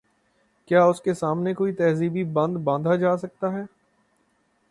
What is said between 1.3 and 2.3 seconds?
کوئی تہذیبی